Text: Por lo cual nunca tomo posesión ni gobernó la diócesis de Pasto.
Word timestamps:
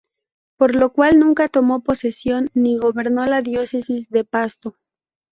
Por 0.57 0.73
lo 0.73 0.89
cual 0.89 1.19
nunca 1.19 1.47
tomo 1.47 1.83
posesión 1.83 2.49
ni 2.55 2.75
gobernó 2.79 3.27
la 3.27 3.43
diócesis 3.43 4.09
de 4.09 4.23
Pasto. 4.23 4.79